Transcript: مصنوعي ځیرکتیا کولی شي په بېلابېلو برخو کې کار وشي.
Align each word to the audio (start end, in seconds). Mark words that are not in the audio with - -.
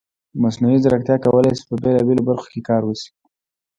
مصنوعي 0.43 0.77
ځیرکتیا 0.83 1.15
کولی 1.25 1.51
شي 1.57 1.63
په 1.69 1.75
بېلابېلو 1.81 2.27
برخو 2.29 2.47
کې 2.53 2.61
کار 2.69 2.81
وشي. 2.85 3.11